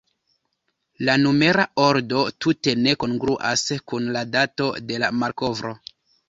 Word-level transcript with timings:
La 1.09 1.17
numera 1.23 1.65
ordo 1.83 2.23
tute 2.45 2.73
ne 2.85 2.95
kongruas 3.05 3.65
kun 3.93 4.09
la 4.17 4.25
dato 4.37 4.71
de 4.89 4.99
la 5.05 5.13
malkovro. 5.21 5.77